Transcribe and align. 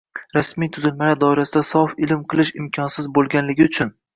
rasmiy 0.35 0.69
tuzilmalar 0.77 1.19
doirasida 1.25 1.63
sof 1.73 1.93
ilm 2.07 2.25
qilish 2.33 2.53
imkonsiz 2.63 3.13
bo‘lganligi 3.19 3.71
uchun 3.73 3.97